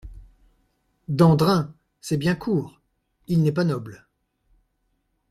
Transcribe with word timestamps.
Dandrin… 1.09 1.75
c’est 1.99 2.17
bien 2.17 2.33
court; 2.33 2.81
il 3.27 3.43
n’est 3.43 3.51
pas 3.51 3.65
noble. 3.65 4.07